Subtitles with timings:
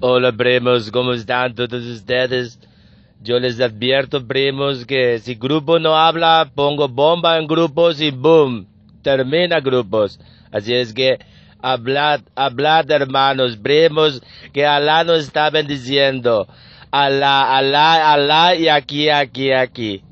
[0.00, 2.60] Hola primos, ¿cómo están todos ustedes?
[3.20, 8.68] Yo les advierto primos que si grupo no habla, pongo bomba en grupos y boom,
[9.02, 10.20] termina grupos.
[10.52, 11.18] Así es que
[11.60, 14.22] hablad, hablad hermanos, primos,
[14.52, 16.46] que Alá nos está bendiciendo.
[16.92, 20.04] Alá, Alá, Alá y aquí, aquí, aquí.